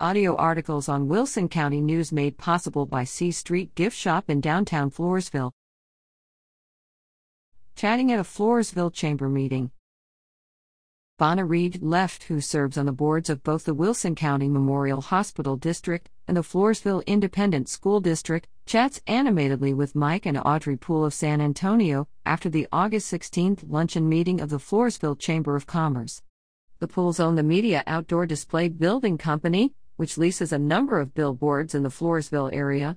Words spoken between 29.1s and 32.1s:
Company, which leases a number of billboards in the